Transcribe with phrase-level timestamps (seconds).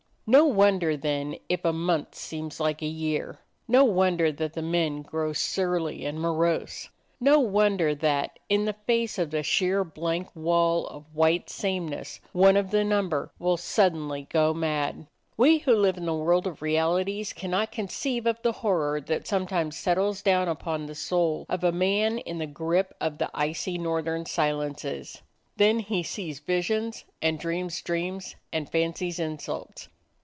[0.33, 4.53] No won der, then, if a month seems like a year; no won der that
[4.53, 6.87] the men grow surly and morose;
[7.19, 12.55] no wonder that, in the face of the sheer blank wall of white sameness, one
[12.55, 15.05] of the number will suddenly go mad.
[15.35, 19.75] We who live in the world of realities cannot conceive of the horror that sometimes
[19.75, 24.25] settles down upon the soul of a man in the grip of the icy northern
[24.25, 25.23] silences.
[25.57, 29.89] Then he sees visions and dreams dreams and fancies insults.